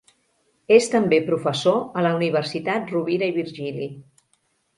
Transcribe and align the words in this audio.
És 0.77 0.87
també 0.93 1.19
professor 1.27 1.77
a 1.99 2.03
la 2.07 2.15
Universitat 2.21 2.91
Rovira 2.97 3.29
i 3.33 3.37
Virgili. 3.37 3.93